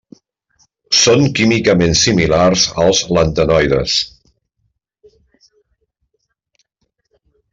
[0.99, 3.99] Són químicament similars als lantanoides.